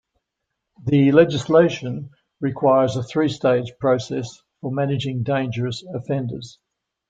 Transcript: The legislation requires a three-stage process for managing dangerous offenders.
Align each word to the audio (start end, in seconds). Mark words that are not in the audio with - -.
The 0.83 1.11
legislation 1.11 2.09
requires 2.39 2.95
a 2.95 3.03
three-stage 3.03 3.73
process 3.79 4.41
for 4.59 4.71
managing 4.71 5.21
dangerous 5.21 5.83
offenders. 5.93 6.57